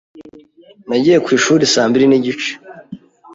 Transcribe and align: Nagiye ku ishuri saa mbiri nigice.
Nagiye 0.87 1.17
ku 1.25 1.29
ishuri 1.37 1.63
saa 1.73 1.87
mbiri 1.89 2.05
nigice. 2.07 2.51